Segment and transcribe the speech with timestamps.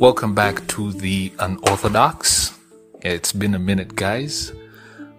[0.00, 2.58] Welcome back to the Unorthodox.
[3.02, 4.50] It's been a minute, guys.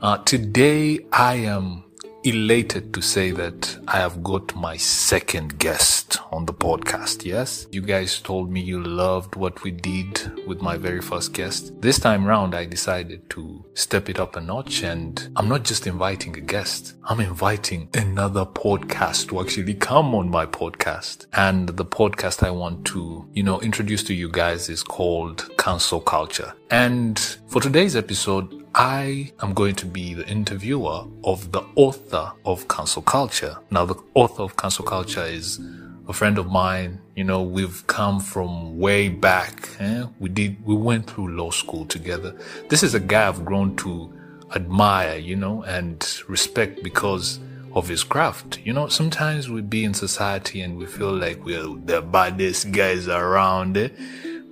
[0.02, 1.84] Uh, today, I am
[2.24, 7.26] elated to say that I have got my second guest on the podcast.
[7.26, 11.80] Yes, you guys told me you loved what we did with my very first guest.
[11.82, 15.88] This time round, I decided to step it up a notch and I'm not just
[15.88, 16.96] inviting a guest.
[17.04, 21.26] I'm inviting another podcast to actually come on my podcast.
[21.34, 26.02] And the podcast I want to, you know, introduce to you guys is called Cancel
[26.02, 26.54] Culture.
[26.70, 32.70] And for today's episode, I am going to be the interviewer of the author of
[32.70, 33.58] Cancel Culture.
[33.70, 35.60] Now, the author of Cancel Culture is
[36.08, 37.02] a friend of mine.
[37.14, 39.70] You know, we've come from way back.
[39.80, 40.06] Eh?
[40.20, 42.34] We did, we went through law school together.
[42.70, 44.14] This is a guy I've grown to
[44.56, 47.40] admire, you know, and respect because
[47.74, 48.60] of his craft.
[48.64, 53.10] You know, sometimes we be in society and we feel like we're the baddest guys
[53.10, 53.76] around.
[53.76, 53.90] Eh?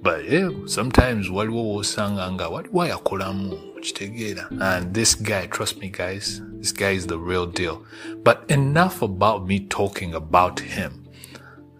[0.01, 6.41] But yeah, sometimes waliwo wosanga nga waliwo ayakolamu okitegeera and this guy trust me guys
[6.59, 7.85] this guy is the real deal.
[8.21, 11.07] But enough about me talking about him.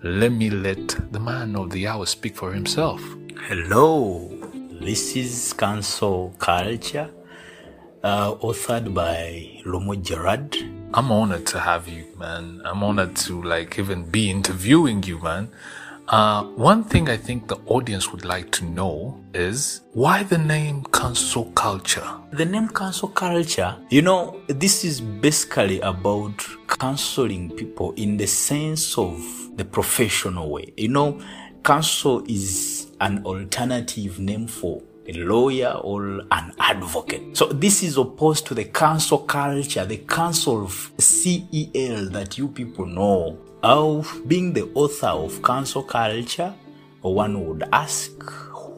[0.02, 3.02] Let me let the man of the hour speak for himself.
[3.42, 4.32] Hello,
[4.80, 7.10] this is Cancel Culture,
[8.02, 10.56] uh, authored by Lumu Gerard.
[10.94, 12.62] i'm honored to have you man.
[12.64, 15.50] I'm honored to like even be interviewing you man
[16.10, 20.84] uh, one thing I think the audience would like to know is why the name
[20.92, 22.08] cancel culture?
[22.32, 28.98] The name Cancel Culture, you know, this is basically about canceling people in the sense
[29.00, 29.18] of
[29.58, 30.72] the professional way.
[30.78, 31.20] You know,
[31.64, 37.36] cancel is an alternative name for a lawyer or an advocate.
[37.36, 42.86] So this is opposed to the cancel culture, the cancel of CEL that you people
[42.86, 43.40] know.
[43.62, 46.54] Of being the author of cancel culture,
[47.02, 48.12] one would ask,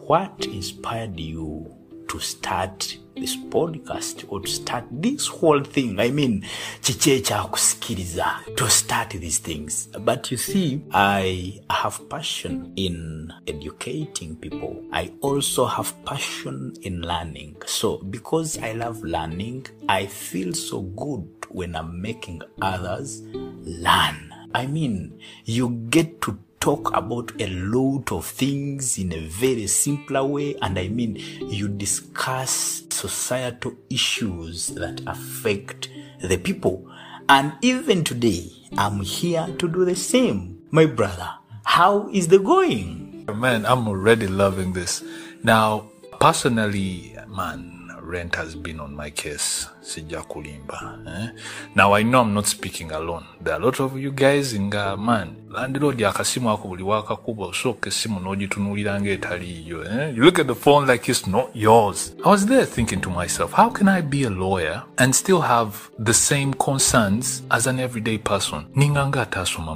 [0.07, 1.71] what inspired you
[2.07, 5.99] to start this podcast or to start this whole thing?
[5.99, 6.43] I mean,
[6.81, 9.87] chiche cha kusikiliza, to start these things.
[9.99, 14.83] But you see, I have passion in educating people.
[14.91, 17.57] I also have passion in learning.
[17.67, 23.21] So because I love learning, I feel so good when I'm making others
[23.61, 24.30] learn.
[24.53, 30.23] I mean, you get to talk about a lot of things in a very simpler
[30.23, 30.55] way.
[30.61, 35.89] And I mean, you discuss societal issues that affect
[36.21, 36.87] the people.
[37.27, 40.61] And even today, I'm here to do the same.
[40.69, 41.29] My brother,
[41.65, 43.25] how is the going?
[43.33, 45.03] Man, I'm already loving this.
[45.43, 45.89] Now,
[46.19, 47.80] personally, man,
[48.11, 49.67] rent has been on my case.
[49.81, 50.99] Sija kulimba.
[51.07, 51.29] Eh?
[51.75, 53.25] Now, I know I'm not speaking alone.
[53.39, 57.89] There are a lot of you guys nga, man, landlord akasimu ako buli wakakuba osooka
[57.89, 59.83] essimu n'ogitunuulira ng'etaliiyo.
[59.83, 60.15] Eh?
[60.15, 62.15] You look at the phone like it's not yours.
[62.25, 65.91] I was there thinking to myself, how can I be a lawyer and still have
[65.99, 68.65] the same concerns as an everyday person?
[68.75, 69.75] Ninga nga ataasoma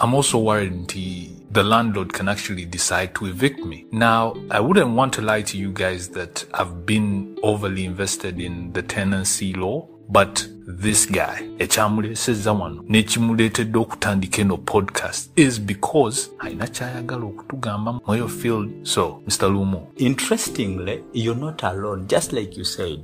[0.00, 3.84] I'm also worried nti the landlord can actually decide to evict me.
[3.92, 8.72] Now, I wouldn't want to lie to you guys that I've been overly invested in
[8.72, 10.46] the tenancy law, but
[10.82, 18.70] this guy, ekyamulesezza wano n'ekimuleetedde okutandika eno podcast is because alina kyayagala okutugamba mweyo field.
[18.82, 19.48] So, Mr.
[19.48, 22.06] Lumu, Interestingly, you're not alone.
[22.08, 23.00] Just like you said,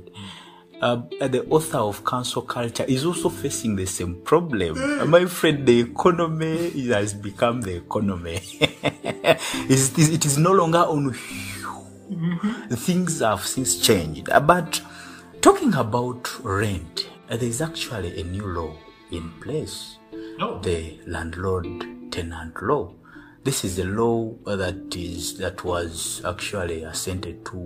[0.81, 0.95] uh,
[1.29, 4.77] the author of Council culture is also facing the same problem.
[5.01, 8.39] Uh, My friend, the economy has become the economy.
[9.69, 11.13] It is- it is no longer on.
[12.75, 14.29] Things have since changed.
[14.29, 14.81] Uh, But
[15.41, 18.75] talking about rent, there is actually a new law
[19.11, 19.97] in place
[20.61, 21.65] the landlord
[22.11, 22.93] tenant law.
[23.43, 27.57] This is a law that is that was actually assented to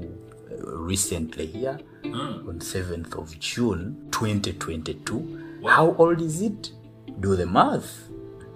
[0.51, 5.61] uh, recently here on 7th of June 2022.
[5.67, 6.71] How old is it?
[7.19, 8.09] Do the math.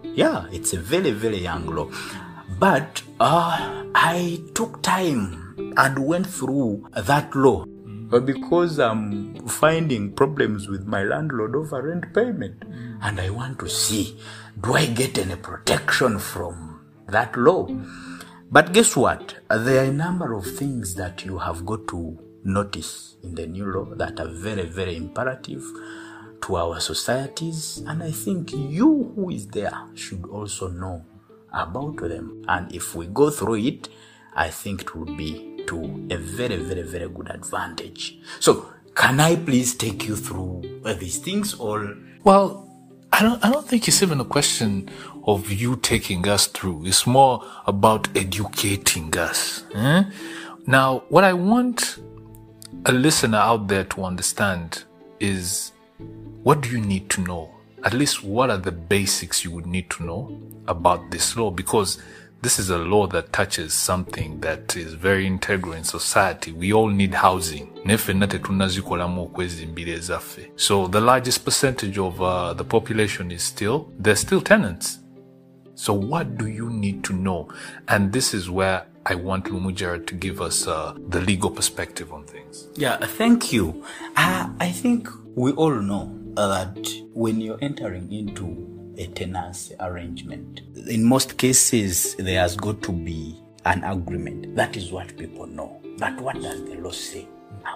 [0.03, 1.89] Yeah, it's a very very young law.
[2.59, 7.65] But uh, I took time and went through that law
[8.09, 12.63] but because I'm finding problems with my landlord over rent payment,
[13.01, 14.17] and I want to see
[14.61, 17.67] do I get any protection from that law?
[18.49, 19.35] But guess what?
[19.49, 23.65] There are a number of things that you have got to notice in the new
[23.65, 25.63] law that are very, very imperative
[26.43, 31.03] to our societies, and I think you who is there should also know
[31.51, 32.43] about them.
[32.47, 33.89] And if we go through it,
[34.33, 38.17] I think it would be to a very, very, very good advantage.
[38.39, 42.67] So, can I please take you through uh, these things or Well,
[43.13, 44.89] I don't, I don't think it's even a question
[45.25, 46.85] of you taking us through.
[46.85, 49.63] It's more about educating us.
[49.75, 50.03] eh?
[50.65, 51.99] Now, what I want
[52.85, 54.83] a listener out there to understand
[55.19, 55.71] is
[56.43, 57.49] what do you need to know?
[57.83, 61.51] At least what are the basics you would need to know about this law?
[61.51, 62.01] Because
[62.41, 66.51] this is a law that touches something that is very integral in society.
[66.51, 67.73] We all need housing.
[70.55, 74.99] So the largest percentage of uh, the population is still, they're still tenants.
[75.73, 77.49] So what do you need to know?
[77.87, 82.11] And this is where I want Lumu Gerard to give us uh, the legal perspective
[82.11, 82.67] on things.
[82.75, 83.85] Yeah, thank you.
[84.15, 86.77] Uh, I think we all know that
[87.13, 93.37] when you're entering into a tenancy arrangement, in most cases, there has got to be
[93.65, 94.55] an agreement.
[94.55, 95.81] That is what people know.
[95.97, 97.27] But what does the law say?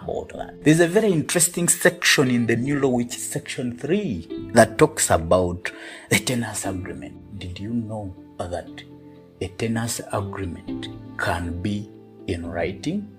[0.01, 0.63] About that.
[0.63, 5.09] There's a very interesting section in the new law, which is section 3, that talks
[5.09, 5.69] about
[6.09, 7.39] the tenancy agreement.
[7.39, 8.83] Did you know that
[9.41, 10.87] a tenancy agreement
[11.17, 11.89] can be
[12.27, 13.09] in writing?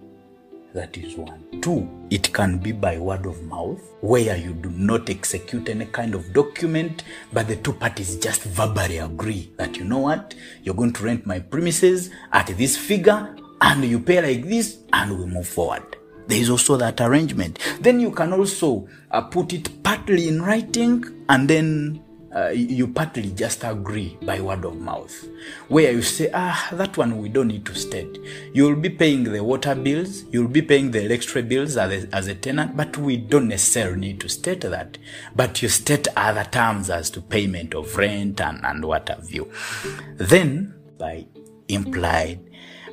[0.75, 1.45] That is one.
[1.61, 6.15] Two, it can be by word of mouth, where you do not execute any kind
[6.15, 10.95] of document, but the two parties just verbally agree that you know what, you're going
[10.95, 15.47] to rent my premises at this figure, and you pay like this, and we move
[15.47, 15.85] forward.
[16.27, 17.59] There is also that arrangement.
[17.81, 22.03] Then you can also uh, put it partly in writing, and then
[22.34, 25.26] uh, you partly just agree by word of mouth,
[25.69, 28.19] where you say, ah, that one we don't need to state.
[28.52, 32.29] You'll be paying the water bills, you'll be paying the electric bills as a, as
[32.29, 34.99] a tenant, but we don't necessarily need to state that.
[35.37, 39.52] But you state other terms as to payment of rent and, and what have you.
[40.17, 41.26] Then, by
[41.69, 42.40] implied,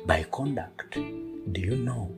[0.06, 2.14] by conduct, do you know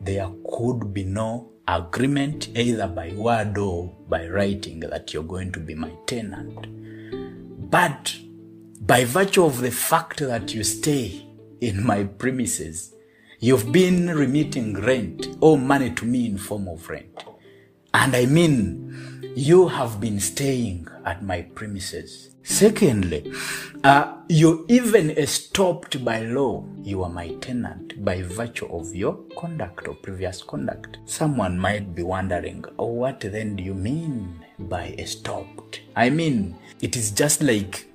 [0.00, 5.60] there could be no agreement either by word or by writing that you're going to
[5.60, 7.70] be my tenant.
[7.70, 8.16] But
[8.80, 11.26] by virtue of the fact that you stay
[11.60, 12.94] in my premises,
[13.40, 17.24] you've been remitting rent or money to me in form of rent.
[17.94, 22.30] And I mean, you have been staying at my premises.
[22.44, 23.32] Secondly,
[23.82, 26.64] uh, you even stopped by law.
[26.82, 30.98] You are my tenant by virtue of your conduct or previous conduct.
[31.06, 35.80] Someone might be wondering, oh, what then do you mean by stopped?
[35.96, 37.88] I mean, it is just like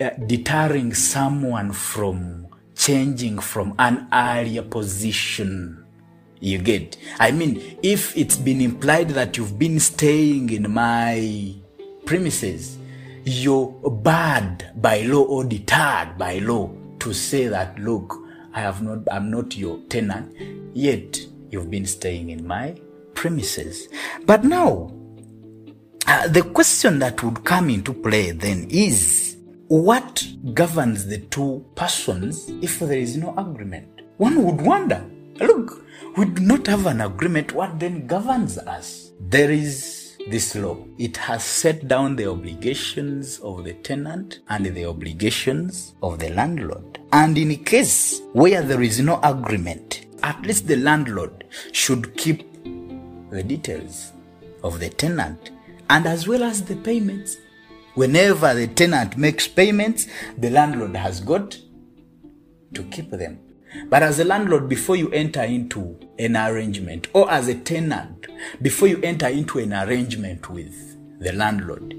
[0.00, 5.81] uh, deterring someone from changing from an earlier position
[6.42, 6.96] you get.
[7.18, 11.54] I mean if it's been implied that you've been staying in my
[12.04, 12.78] premises
[13.24, 13.68] you're
[14.02, 16.68] barred by law or deterred by law
[16.98, 18.18] to say that look
[18.52, 20.34] i have not i'm not your tenant
[20.74, 22.74] yet you've been staying in my
[23.14, 23.88] premises.
[24.26, 24.92] But now
[26.06, 29.36] uh, the question that would come into play then is
[29.68, 33.88] what governs the two persons if there is no agreement?
[34.16, 35.04] One would wonder.
[35.40, 35.84] Look
[36.16, 39.12] we do not have an agreement what then governs us.
[39.20, 40.76] There is this law.
[40.98, 47.00] It has set down the obligations of the tenant and the obligations of the landlord.
[47.12, 52.46] And in a case where there is no agreement at least the landlord should keep
[53.30, 54.12] the details
[54.62, 55.50] of the tenant
[55.90, 57.36] and as well as the payments.
[57.94, 60.06] Whenever the tenant makes payments
[60.38, 61.58] the landlord has got
[62.74, 63.38] to keep them
[63.88, 68.26] but as a landlord, before you enter into an arrangement, or as a tenant,
[68.60, 70.74] before you enter into an arrangement with
[71.20, 71.94] the landlord,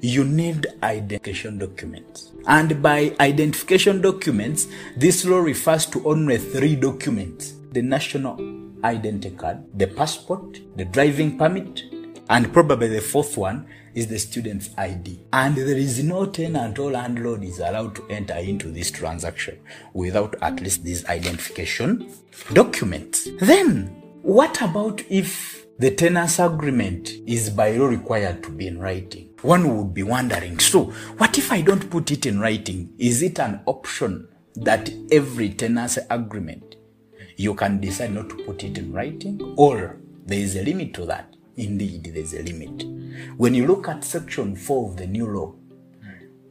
[0.00, 2.32] you need identification documents.
[2.46, 8.36] And by identification documents, this law refers to only three documents the national
[8.84, 11.84] identity card, the passport, the driving permit,
[12.32, 15.20] and probably the fourth one is the student's ID.
[15.34, 19.60] And there is no tenant or landlord is allowed to enter into this transaction
[19.92, 22.10] without at least this identification
[22.54, 23.18] document.
[23.38, 23.88] Then,
[24.22, 29.28] what about if the tenant's agreement is by law required to be in writing?
[29.42, 30.84] One would be wondering, so
[31.18, 32.94] what if I don't put it in writing?
[32.96, 36.76] Is it an option that every tenancy agreement
[37.36, 39.54] you can decide not to put it in writing?
[39.58, 41.31] Or there is a limit to that?
[41.56, 42.84] Indeed, there's a limit.
[43.36, 45.54] When you look at section 4 of the new law,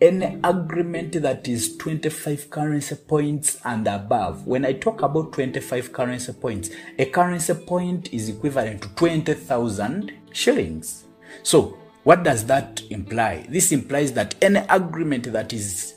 [0.01, 6.34] any agreement that is 25 currency points and above, when I talk about 25 currency
[6.34, 11.03] points, a currency point is equivalent to 20,000 shillings.
[11.43, 13.46] So, what does that imply?
[13.48, 15.93] This implies that any agreement that is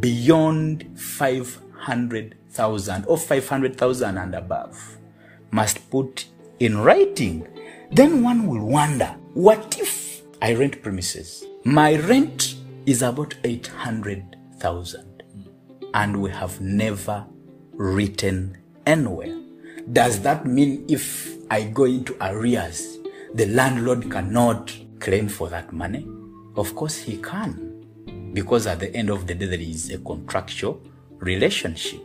[0.00, 4.98] beyond 500,000 or 500,000 and above
[5.50, 6.24] must put
[6.58, 7.46] in writing
[7.92, 11.44] then one will wonder what if I rent premises?
[11.64, 12.56] My rent
[12.86, 15.22] is about 800,000
[15.94, 17.26] and we have never
[17.72, 18.56] written
[18.86, 19.36] anywhere.
[19.92, 22.98] Does that mean if I go into arrears,
[23.34, 26.06] the landlord cannot claim for that money?
[26.56, 30.80] Of course, he can, because at the end of the day, there is a contractual
[31.18, 32.00] relationship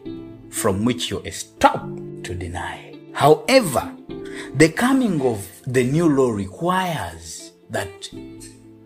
[0.50, 1.86] from which you stop
[2.24, 2.94] to deny.
[3.14, 3.96] However,
[4.56, 8.10] the coming of the new law requires that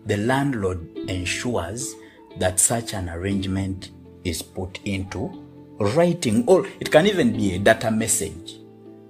[0.06, 1.94] the landlord ensures
[2.38, 3.90] that such an arrangement
[4.24, 5.44] is put into
[5.78, 8.58] writing, or it can even be a data message.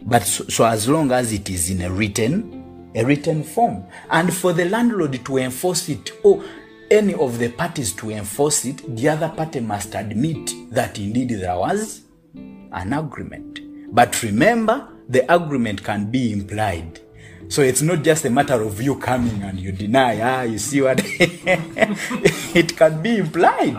[0.03, 4.33] But so, so as long as it is in a written, a written form, and
[4.33, 6.45] for the landlord to enforce it, or
[6.91, 11.57] any of the parties to enforce it, the other party must admit that indeed there
[11.57, 12.03] was
[12.35, 13.61] an agreement.
[13.95, 17.01] But remember, the agreement can be implied.
[17.49, 20.81] So it's not just a matter of you coming and you deny, ah, you see
[20.81, 21.01] what?
[21.05, 23.77] it can be implied.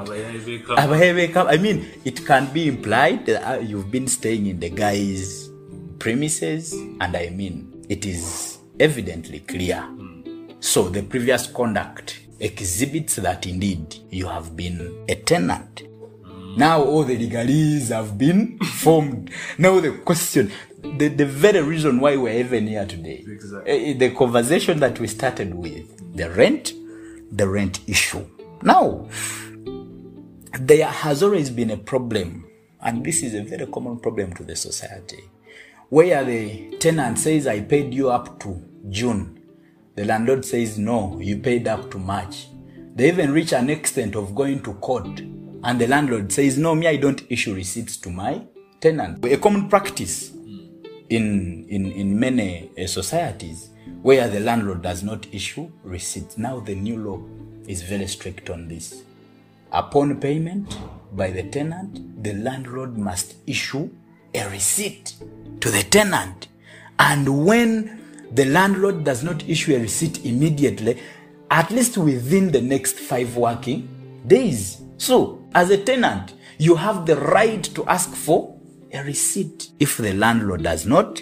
[0.77, 5.49] I mean, it can be implied that uh, you've been staying in the guy's
[5.97, 9.83] premises, and I mean, it is evidently clear.
[10.59, 15.83] So the previous conduct exhibits that indeed you have been a tenant.
[16.55, 19.31] Now all the legalese have been formed.
[19.57, 20.51] Now the question,
[20.83, 23.25] the, the very reason why we're even here today,
[23.65, 26.73] eh, the conversation that we started with, the rent,
[27.31, 28.25] the rent issue.
[28.61, 29.07] Now,
[30.59, 32.45] there has always been a problem,
[32.81, 35.23] and this is a very common problem to the society,
[35.89, 39.39] where the tenant says, I paid you up to June.
[39.95, 42.47] The landlord says, No, you paid up to March.
[42.95, 46.87] They even reach an extent of going to court, and the landlord says, No, me,
[46.87, 48.45] I don't issue receipts to my
[48.81, 49.23] tenant.
[49.25, 50.33] A common practice
[51.15, 53.69] in, in, in many uh, societies
[54.01, 56.37] where the landlord does not issue receipts.
[56.37, 57.21] Now, the new law
[57.67, 59.03] is very strict on this.
[59.71, 60.77] Upon payment
[61.13, 63.89] by the tenant, the landlord must issue
[64.33, 65.15] a receipt
[65.61, 66.47] to the tenant.
[66.99, 70.99] And when the landlord does not issue a receipt immediately,
[71.51, 74.81] at least within the next five working days.
[74.97, 78.52] So, as a tenant, you have the right to ask for
[78.93, 81.21] a receipt if the landlord does not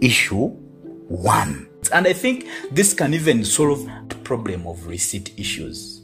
[0.00, 0.46] issue
[1.08, 1.68] one.
[1.92, 6.02] And I think this can even solve the problem of receipt issues.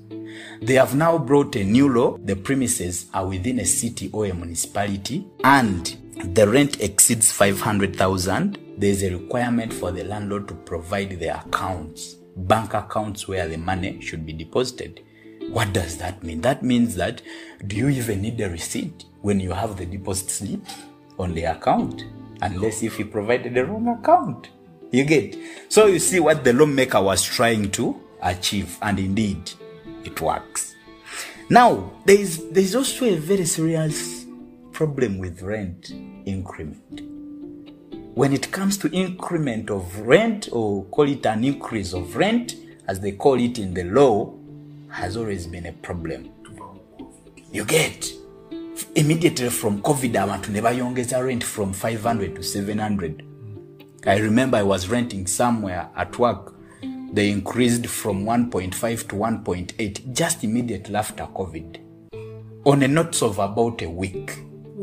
[0.63, 2.17] They have now brought a new law.
[2.19, 5.97] The premises are within a city or a municipality and
[6.35, 8.59] the rent exceeds 500,000.
[8.79, 13.59] There is a requirement for the landlord to provide the accounts, bank accounts where the
[13.59, 15.01] money should be deposited.
[15.51, 16.41] What does that mean?
[16.41, 17.21] That means that
[17.67, 20.61] do you even need a receipt when you have the deposit slip
[21.19, 22.05] on the account?
[22.43, 24.51] Unless if you provided the wrong account.
[24.91, 25.37] You get?
[25.69, 29.51] So you see what the lawmaker was trying to achieve, and indeed
[30.05, 30.75] it works.
[31.51, 34.25] Now, there is, there is also a very serious
[34.73, 35.91] problem with rent
[36.25, 37.03] increment.
[38.15, 42.57] When it comes to increment of rent, or call it an increase of rent,
[42.87, 44.33] as they call it in the law,
[44.91, 46.31] has always been a problem.
[47.53, 48.13] You get?
[48.97, 53.25] Immediately from COVID, abantu ne bayongeza rent from 500 to 700.
[54.07, 56.55] I remember I was renting somewhere at work.
[57.13, 61.79] They increased from 1.5 to 1.8 just immediately after COVID.
[62.65, 64.39] On a notice of about a week.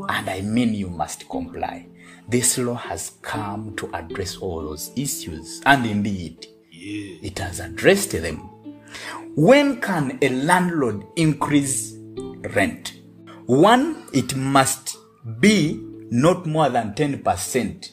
[0.10, 1.88] And I mean, you must comply.
[2.30, 5.62] This law has come to address all those issues.
[5.66, 8.38] And indeed, it has addressed them.
[9.36, 11.94] When can a landlord increase
[12.56, 13.01] rent?
[13.46, 14.98] One, it must
[15.40, 15.80] be
[16.10, 17.92] not more than 10%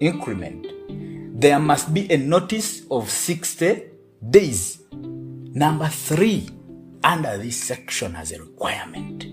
[0.00, 0.66] increment.
[1.40, 3.82] There must be a notice of 60
[4.30, 4.82] days.
[4.92, 6.48] Number three,
[7.04, 9.26] under this section as a requirement,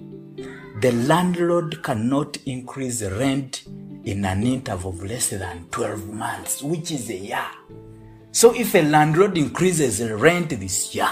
[0.81, 3.63] the landlord cannot increase rent
[4.05, 7.45] in an interval of less than 12 months, which is a year.
[8.31, 11.09] So if a landlord increases rent this year,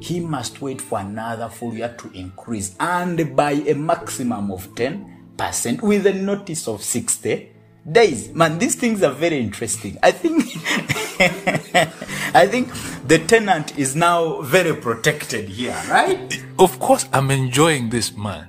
[0.00, 5.82] he must wait for another full year to increase and by a maximum of 10%
[5.82, 7.50] with a notice of 60
[7.90, 8.30] days.
[8.32, 9.98] Man, these things are very interesting.
[10.02, 10.44] I think
[12.34, 12.72] I think
[13.06, 16.44] the tenant is now very protected here, right?
[16.58, 18.46] of course i'm enjoying this man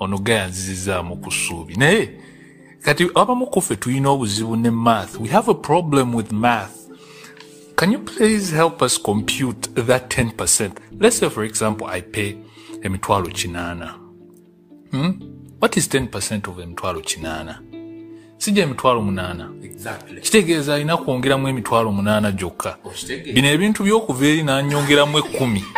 [0.00, 1.16] ono gayanzizizaamu
[2.82, 6.77] kati abamu ku ffe tulina obuzibu ne math we have a problem with math
[7.78, 10.70] can you please help us compute that 10%
[11.00, 12.36] let's say for example i pay
[12.82, 13.94] emitwalo kinaana
[14.90, 15.12] hmm?
[15.60, 17.62] what is 10% of emitwalo kinaana
[18.38, 20.20] sijja emitwalo munaana Exactly.
[20.20, 23.32] kitegeeza alina kwongeramu emitwalo munaana gyokka Okitegeeza.
[23.32, 25.64] bino ebintu by'okuva eri n'anyongeramu ekkumi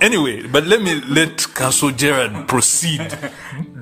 [0.00, 3.16] anyway, but let me let Counsel Gerard proceed.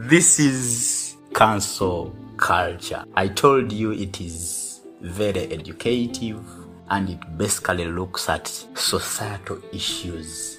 [0.09, 3.05] This is cancel culture.
[3.17, 4.64] I told you it is
[5.05, 6.41] very educative
[6.89, 10.59] and it basically looks at societal issues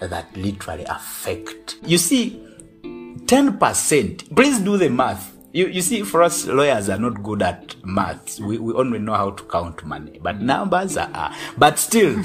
[0.00, 1.76] that literally affect.
[1.82, 2.42] You see,
[2.82, 5.32] 10%, please do the math.
[5.52, 8.38] You, you see, for us lawyers are not good at maths.
[8.40, 11.10] We, we only know how to count money, but numbers are.
[11.14, 11.34] are.
[11.56, 12.16] But still,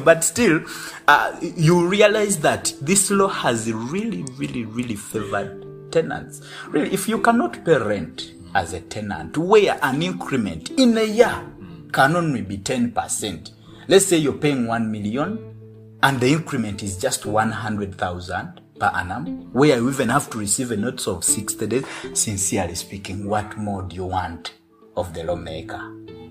[0.04, 0.62] but still,
[1.08, 6.40] uh, you realize that this law has really, really, really favored tenants.
[6.68, 11.46] Really, if you cannot pay rent as a tenant, where an increment in a year
[11.92, 13.52] can only be 10%.
[13.88, 15.54] Let's say you're paying 1 million
[16.02, 20.76] and the increment is just 100,000 per annum, where you even have to receive a
[20.76, 21.84] notice of 60 days.
[22.14, 24.54] Sincerely speaking, what more do you want
[24.96, 25.80] of the lawmaker?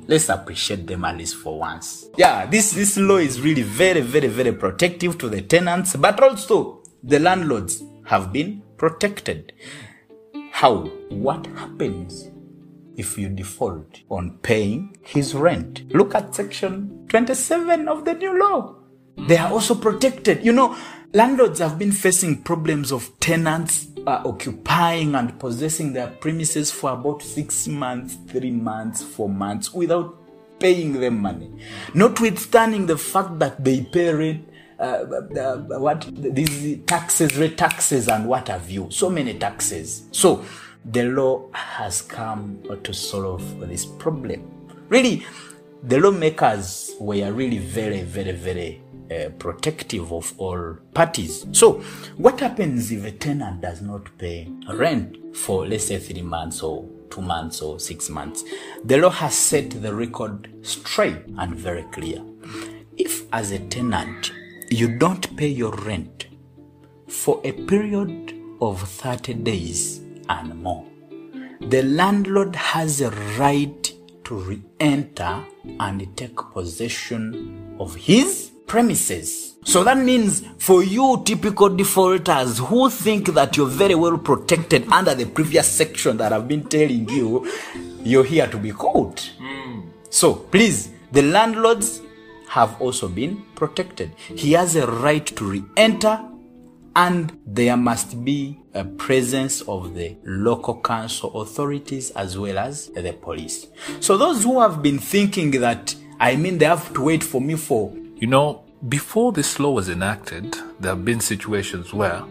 [0.08, 2.10] Let's appreciate them at least for once.
[2.18, 6.82] Yeah, this, this law is really very, very, very protective to the tenants, but also
[7.04, 9.54] the landlords have been protected.
[10.54, 10.90] How?
[11.10, 12.32] What happens
[12.98, 15.88] if you default on paying his rent?
[15.94, 18.78] Look at section 27 of the new law.
[19.28, 20.44] They are also protected.
[20.44, 20.76] You know,
[21.14, 27.22] landlords have been facing problems of tenants uh, occupying and possessing their premises for about
[27.22, 30.18] six months, three months, four months without
[30.60, 31.52] paying them money.
[31.94, 34.51] Notwithstanding the fact that they pay rent,
[34.82, 40.04] what these taxes, rate taxes, and what have you, so many taxes.
[40.12, 40.44] So
[40.86, 44.50] the law has come to solve this problem.
[44.90, 45.26] Really,
[45.84, 51.46] the lawmakers were really very, very, very uh, protective of all parties.
[51.52, 51.82] So,
[52.18, 56.88] what happens if a tenant does not pay rent for, let's say, three months or
[57.10, 58.44] two months or six months?
[58.84, 62.22] The law has set the record straight and very clear.
[62.98, 64.32] If, as a tenant,
[64.72, 66.28] you don't pay your rent
[67.08, 70.86] for a period of 30 days and more,
[71.60, 75.44] the landlord has a right to re enter
[75.82, 79.58] and take possession of his premises.
[79.66, 85.14] So that means for you typical defaulters who think that you're very well protected under
[85.14, 87.52] the previous section that I've been telling you,
[88.04, 89.32] you're here to be caught.
[89.38, 89.82] Hmm.
[90.10, 92.02] So please, the landlords
[92.52, 94.14] have also been protected.
[94.18, 96.20] He has a right to re-enter
[96.98, 103.14] and there must be a presence of the local council authorities as well as the
[103.14, 103.68] police.
[104.02, 107.56] So those who have been thinking that I mean they have to wait for me
[107.56, 112.22] for You know, before this law was enacted, there have been situations where,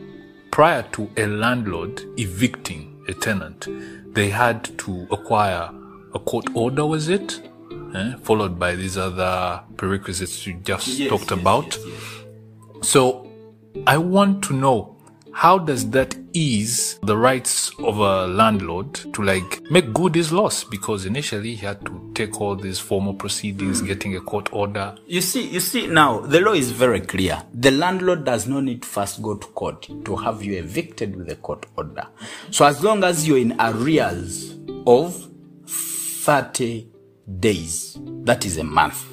[0.53, 3.67] prior to a landlord evicting a tenant,
[4.15, 5.69] they had to acquire
[6.15, 7.50] a court order, was it?
[7.95, 11.79] Eh, Followed by these other prerequisites you just talked about.
[12.83, 13.27] So,
[13.87, 14.97] I want to know
[15.33, 20.65] how does that ease the rights of a landlord to like make good his loss
[20.65, 25.21] because initially he had to take all these formal proceedings getting a court order You
[25.21, 27.43] see, you see now, the law is very clear.
[27.55, 31.31] The landlord does not need to first go to court to have you evicted with
[31.31, 32.07] a court order.
[32.51, 35.29] So as long as you're in arrears of
[35.67, 36.89] 30
[37.39, 39.07] days, that is a month,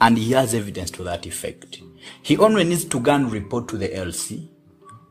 [0.00, 1.80] and he has evidence to that effect,
[2.22, 4.48] he only needs to go and report to the LC,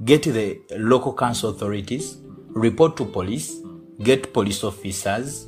[0.03, 2.17] get the local council authorities,
[2.49, 3.59] report to police,
[4.03, 5.47] get police officers,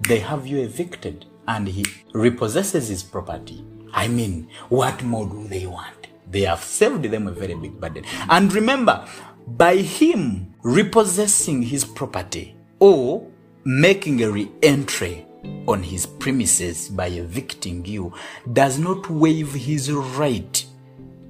[0.00, 3.64] they have you evicted and he repossesses his property.
[3.92, 6.08] I mean, what more do they want?
[6.30, 8.04] They have saved them a very big burden.
[8.28, 9.06] And remember,
[9.46, 13.26] by him repossessing his property or
[13.64, 15.26] making a re entry
[15.66, 18.12] on his premises by evicting you
[18.52, 20.64] does not waive his right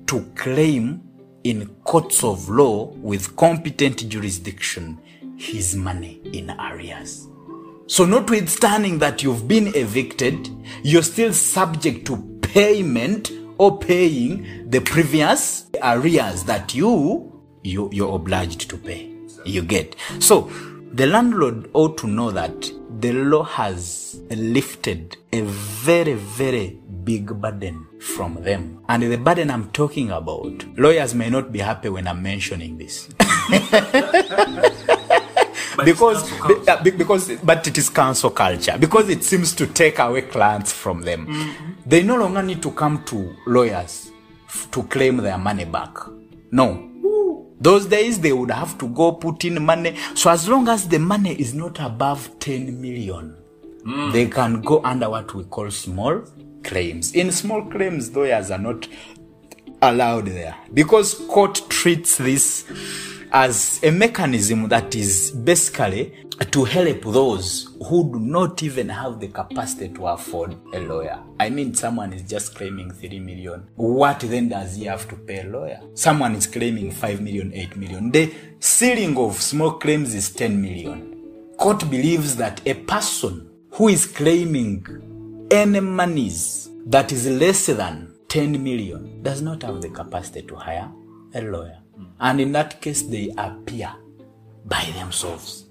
[0.07, 1.03] to claim
[1.45, 4.99] in courts of law with competent jurisdiction
[5.37, 7.29] his money in arrears.
[7.87, 10.49] So, notwithstanding that you've been evicted,
[10.83, 18.71] you're still subject to payment or paying the previous arrears that you, you you're obliged
[18.71, 19.11] to pay.
[19.45, 19.97] You get.
[20.19, 20.51] So,
[20.95, 27.85] the landlord ought to know that the law has lifted a very, very big burden
[28.01, 28.81] from them.
[28.89, 33.09] And the burden I'm talking about, lawyers may not be happy when I'm mentioning this.
[35.85, 38.79] because be- uh, because but it is council culture.
[38.79, 41.27] Because it seems to take away clients from them.
[41.85, 44.13] They no longer need to come to lawyers
[44.71, 45.97] to claim their money back.
[46.53, 46.94] No
[47.65, 49.97] those days they would have to go put in money.
[50.15, 53.37] So as long as the money is not above 10 million
[54.13, 56.23] they can go under what we call small
[56.63, 57.13] claims.
[57.13, 58.89] In small claims, lawyers are not
[59.83, 60.57] allowed there.
[60.73, 62.65] Because court treats this
[63.31, 69.29] as a mechanism that is basically to help those who do not even have the
[69.29, 71.23] capacity to afford a lawyer.
[71.39, 73.69] I mean, someone is just claiming 3 million.
[73.77, 75.81] What then does he have to pay a lawyer?
[75.95, 78.11] Someone is claiming 5 million, 8 million.
[78.11, 81.55] The ceiling of small claims is 10 million.
[81.57, 88.63] Court believes that a person who is claiming any monies that is less than 10
[88.63, 90.91] million does not have the capacity to hire
[91.35, 91.79] a lawyer.
[92.19, 93.93] And in that case, they appear
[94.65, 95.64] by themselves.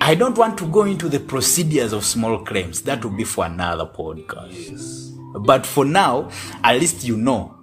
[0.00, 2.82] I don't want to go into the procedures of small claims.
[2.82, 5.44] That will be for another podcast.
[5.44, 6.30] But for now,
[6.64, 7.56] at least you know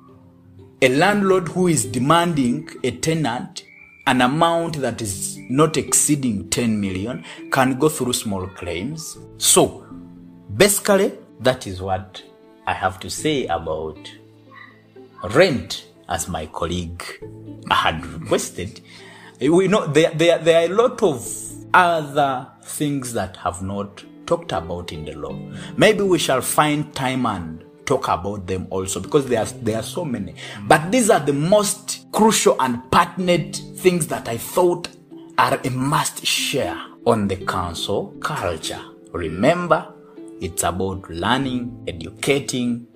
[0.82, 3.64] a landlord who is demanding a tenant
[4.08, 9.18] an amount that is not exceeding 10 million can go through small claims.
[9.38, 9.86] So,
[10.56, 11.12] basically,
[11.42, 12.24] that is what
[12.66, 13.98] I have to say about
[15.32, 17.04] rent, as my colleague
[17.70, 18.80] had requested.
[19.42, 21.22] We know there, there, there are a lot of
[21.74, 25.34] other things that have not talked about in the law.
[25.78, 29.84] Maybe we shall find time and talk about them also because there are, there are
[29.84, 30.36] so many.
[30.68, 34.90] But these are the most crucial and pertinent things that I thought
[35.38, 38.82] are a must share on the counsel culture.
[39.14, 39.94] Remember,
[40.42, 42.88] it's about learning, educating,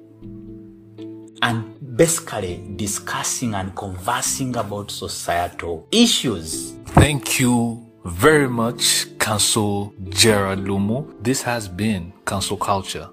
[1.41, 6.73] and basically discussing and conversing about societal issues.
[6.87, 11.13] Thank you very much, Counsel Gerard Lumu.
[11.21, 13.09] This has been Counsel Culture.